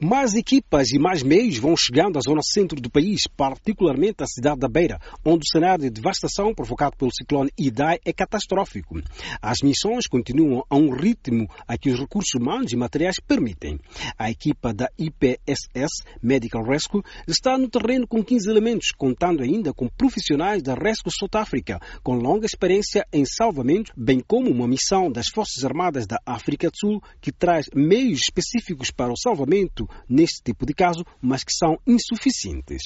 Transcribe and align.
Mais 0.00 0.34
equipas 0.34 0.92
e 0.92 0.98
mais 0.98 1.24
meios 1.24 1.58
vão 1.58 1.74
chegando 1.76 2.18
à 2.18 2.20
zona 2.20 2.40
centro 2.40 2.80
do 2.80 2.88
país, 2.88 3.22
particularmente 3.36 4.22
à 4.22 4.26
cidade 4.26 4.60
da 4.60 4.68
Beira, 4.68 5.00
onde 5.24 5.42
o 5.42 5.50
cenário 5.50 5.82
de 5.82 5.90
devastação 5.90 6.54
provocado 6.54 6.96
pelo 6.96 7.10
ciclone 7.12 7.50
Idai 7.58 7.98
é 8.04 8.12
catastrófico. 8.12 9.02
As 9.42 9.56
missões 9.60 10.06
continuam 10.06 10.62
a 10.70 10.76
um 10.76 10.94
ritmo 10.94 11.48
a 11.66 11.76
que 11.76 11.90
os 11.90 11.98
recursos 11.98 12.32
humanos 12.40 12.72
e 12.72 12.76
materiais 12.76 13.16
permitem. 13.26 13.80
A 14.16 14.30
equipa 14.30 14.72
da 14.72 14.88
IPSS, 14.96 16.04
Medical 16.22 16.62
Rescue, 16.62 17.02
está 17.26 17.58
no 17.58 17.68
terreno 17.68 18.06
com 18.06 18.22
15 18.22 18.48
elementos, 18.48 18.92
contando 18.96 19.42
ainda 19.42 19.74
com 19.74 19.88
profissionais 19.88 20.62
da 20.62 20.74
Rescue 20.74 21.10
South 21.10 21.36
Africa, 21.40 21.80
com 22.04 22.14
longa 22.14 22.46
experiência 22.46 23.04
em 23.12 23.24
salvamento, 23.24 23.92
bem 23.96 24.20
como 24.20 24.48
uma 24.48 24.68
missão 24.68 25.10
das 25.10 25.26
Forças 25.26 25.64
Armadas 25.64 26.06
da 26.06 26.20
África 26.24 26.70
do 26.70 26.76
Sul, 26.78 27.02
que 27.20 27.32
traz 27.32 27.66
meios 27.74 28.20
específicos 28.20 28.92
para 28.92 29.12
o 29.12 29.18
salvamento 29.18 29.87
neste 30.08 30.42
tipo 30.42 30.64
de 30.64 30.74
caso, 30.74 31.04
mas 31.20 31.44
que 31.44 31.52
são 31.52 31.78
insuficientes. 31.86 32.82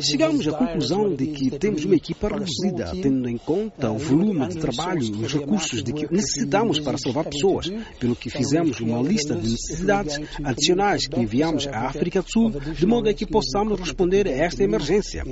Chegamos 0.00 0.48
à 0.48 0.52
conclusão 0.52 1.14
de 1.14 1.26
que 1.26 1.50
temos 1.58 1.84
uma 1.84 1.94
equipa 1.94 2.28
reduzida, 2.28 2.92
tendo 3.02 3.28
em 3.28 3.36
conta 3.36 3.90
o 3.90 3.98
volume 3.98 4.48
de 4.48 4.58
trabalho 4.58 5.02
e 5.02 5.24
os 5.24 5.32
recursos 5.32 5.82
de 5.82 5.92
que 5.92 6.10
necessitamos 6.10 6.80
para 6.80 6.96
salvar 6.96 7.26
pessoas, 7.26 7.68
pelo 8.00 8.16
que 8.16 8.30
fizemos 8.30 8.80
uma 8.80 9.02
lista 9.02 9.34
de 9.34 9.50
necessidades 9.50 10.18
adicionais 10.42 11.06
que 11.06 11.20
enviamos 11.20 11.66
à 11.66 11.86
África 11.86 12.22
do 12.22 12.30
Sul, 12.30 12.50
de 12.50 12.86
modo 12.86 13.08
a 13.08 13.14
que 13.14 13.26
possamos 13.26 13.78
responder 13.78 14.26
a 14.26 14.30
esta 14.30 14.62
emergência. 14.62 15.22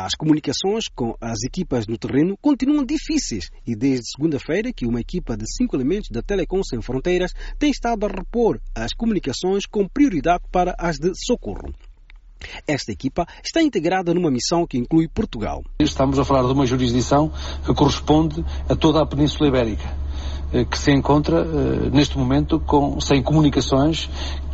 As 0.00 0.14
comunicações 0.14 0.84
com 0.94 1.16
as 1.20 1.42
equipas 1.42 1.88
no 1.88 1.98
terreno 1.98 2.38
continuam 2.40 2.84
difíceis 2.84 3.50
e 3.66 3.74
desde 3.74 4.12
segunda-feira 4.12 4.72
que 4.72 4.86
uma 4.86 5.00
equipa 5.00 5.36
de 5.36 5.44
cinco 5.52 5.74
elementos 5.74 6.08
da 6.08 6.22
Telecom 6.22 6.62
Sem 6.62 6.80
Fronteiras 6.80 7.32
tem 7.58 7.72
estado 7.72 8.06
a 8.06 8.08
repor 8.08 8.60
as 8.76 8.94
comunicações 8.94 9.66
com 9.66 9.88
prioridade 9.88 10.44
para 10.52 10.72
as 10.78 10.98
de 10.98 11.10
socorro. 11.16 11.74
Esta 12.64 12.92
equipa 12.92 13.26
está 13.42 13.60
integrada 13.60 14.14
numa 14.14 14.30
missão 14.30 14.68
que 14.68 14.78
inclui 14.78 15.08
Portugal. 15.08 15.64
Estamos 15.80 16.16
a 16.16 16.24
falar 16.24 16.46
de 16.46 16.52
uma 16.52 16.64
jurisdição 16.64 17.32
que 17.66 17.74
corresponde 17.74 18.44
a 18.68 18.76
toda 18.76 19.02
a 19.02 19.06
Península 19.06 19.48
Ibérica 19.48 20.07
que 20.70 20.78
se 20.78 20.90
encontra 20.92 21.40
eh, 21.40 21.90
neste 21.92 22.16
momento 22.16 22.58
com, 22.60 23.00
sem 23.00 23.22
comunicações 23.22 24.08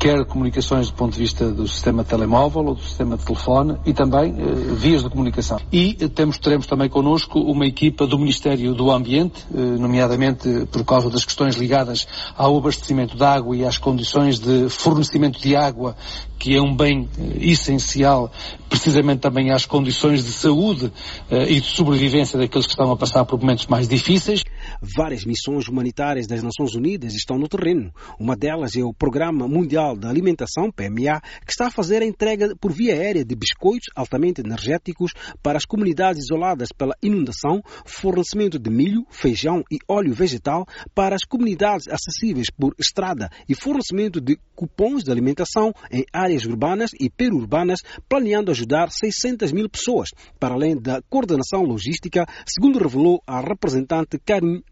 quer 0.05 0.23
comunicações 0.27 0.89
do 0.89 0.95
ponto 0.95 1.15
de 1.15 1.19
vista 1.19 1.51
do 1.51 1.67
sistema 1.67 2.05
telemóvel 2.05 2.67
ou 2.67 2.75
do 2.75 2.83
sistema 2.83 3.17
de 3.17 3.25
telefone 3.25 3.79
e 3.87 3.93
também 3.95 4.35
eh, 4.37 4.75
vias 4.75 5.03
de 5.03 5.09
comunicação. 5.09 5.59
E 5.73 5.97
eh, 5.99 6.09
temos, 6.09 6.37
teremos 6.37 6.67
também 6.67 6.91
connosco 6.91 7.41
uma 7.41 7.67
equipa 7.67 8.07
do 8.07 8.19
Ministério 8.19 8.75
do 8.75 8.91
Ambiente, 8.91 9.47
eh, 9.55 9.59
nomeadamente 9.59 10.67
por 10.71 10.85
causa 10.85 11.09
das 11.09 11.25
questões 11.25 11.57
ligadas 11.57 12.07
ao 12.37 12.57
abastecimento 12.59 13.17
de 13.17 13.25
água 13.25 13.57
e 13.57 13.65
às 13.65 13.79
condições 13.79 14.39
de 14.39 14.69
fornecimento 14.69 15.41
de 15.41 15.57
água, 15.57 15.97
que 16.39 16.55
é 16.55 16.61
um 16.61 16.77
bem 16.77 17.09
eh, 17.19 17.51
essencial 17.51 18.31
precisamente 18.69 19.21
também 19.21 19.51
às 19.51 19.65
condições 19.65 20.25
de 20.25 20.33
saúde 20.33 20.93
eh, 21.31 21.53
e 21.53 21.61
de 21.61 21.67
sobrevivência 21.67 22.39
daqueles 22.39 22.67
que 22.67 22.73
estão 22.73 22.93
a 22.93 22.97
passar 22.97 23.25
por 23.25 23.41
momentos 23.41 23.67
mais 23.67 23.89
difíceis. 23.89 24.43
Várias 24.81 25.25
missões 25.25 25.69
humanitárias 25.69 26.27
das 26.27 26.43
Nações 26.43 26.75
Unidas 26.75 27.15
estão 27.15 27.39
no 27.39 27.49
terreno. 27.49 27.93
Uma 28.19 28.37
delas 28.37 28.77
é 28.77 28.83
o 28.83 28.93
Programa 28.93 29.47
Mundial 29.49 29.97
da 29.97 30.09
Alimentação, 30.09 30.71
PMA, 30.71 31.21
que 31.45 31.51
está 31.51 31.67
a 31.67 31.71
fazer 31.71 32.03
a 32.03 32.07
entrega 32.07 32.55
por 32.57 32.73
via 32.73 32.95
aérea 32.95 33.25
de 33.25 33.35
biscoitos 33.35 33.89
altamente 33.95 34.41
energéticos 34.41 35.13
para 35.43 35.57
as 35.57 35.65
comunidades 35.65 36.25
isoladas 36.25 36.69
pela 36.77 36.95
inundação, 37.03 37.63
fornecimento 37.85 38.59
de 38.59 38.71
milho, 38.71 39.07
feijão 39.11 39.63
e 39.71 39.79
óleo 39.89 40.13
vegetal 40.13 40.67
para 40.95 41.15
as 41.15 41.25
comunidades 41.25 41.89
acessíveis 41.89 42.49
por 42.51 42.75
estrada 42.79 43.31
e 43.49 43.55
fornecimento 43.55 44.21
de 44.21 44.39
cupons 44.55 45.03
de 45.03 45.11
alimentação 45.11 45.73
em 45.91 46.05
áreas 46.13 46.45
urbanas 46.45 46.91
e 46.99 47.11
perurbanas, 47.11 47.81
planeando 48.09 48.51
ajudar 48.51 48.91
600 48.91 49.53
mil 49.53 49.69
pessoas, 49.69 50.11
para 50.39 50.55
além 50.55 50.81
da 50.81 51.03
coordenação 51.09 51.63
logística, 51.63 52.25
segundo 52.47 52.79
revelou 52.79 53.21
a 53.27 53.41
representante 53.41 54.19
Karim 54.19 54.63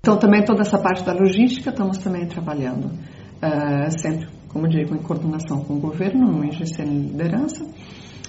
Então, 0.00 0.18
também 0.18 0.44
toda 0.44 0.62
essa 0.62 0.78
parte 0.78 1.04
da 1.04 1.12
logística 1.12 1.70
estamos 1.70 1.98
também 1.98 2.26
trabalhando 2.26 2.86
uh, 2.86 4.00
sempre, 4.00 4.28
como 4.48 4.68
digo, 4.68 4.94
em 4.94 5.02
coordenação 5.02 5.62
com 5.64 5.74
o 5.74 5.80
governo, 5.80 6.30
no 6.32 6.44
IGC 6.44 6.82
liderança 6.82 7.64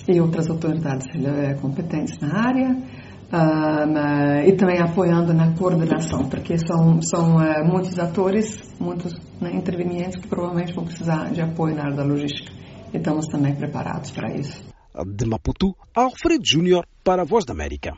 e 0.08 0.20
outras 0.20 0.50
autoridades 0.50 1.08
uh, 1.16 1.62
competentes 1.62 2.20
na 2.20 2.48
área. 2.48 2.78
Uh, 3.32 4.46
e 4.46 4.52
também 4.58 4.82
apoiando 4.82 5.34
na 5.34 5.56
coordenação, 5.56 6.28
porque 6.28 6.58
são, 6.58 7.02
são 7.02 7.38
uh, 7.38 7.66
muitos 7.66 7.98
atores, 7.98 8.62
muitos 8.78 9.14
né, 9.40 9.56
intervenientes 9.56 10.20
que 10.20 10.28
provavelmente 10.28 10.74
vão 10.74 10.84
precisar 10.84 11.32
de 11.32 11.42
apoio 11.42 11.74
na 11.74 11.84
área 11.84 11.96
da 11.96 12.04
logística. 12.04 12.52
E 12.94 12.98
estamos 12.98 13.28
também 13.28 13.56
preparados 13.56 14.12
para 14.12 14.36
isso. 14.36 14.62
De 15.16 15.26
Maputo, 15.26 15.74
Alfredo 15.96 16.44
Júnior 16.46 16.86
para 17.06 17.22
a 17.22 17.26
Voz 17.26 17.46
da 17.46 17.54
América. 17.54 17.94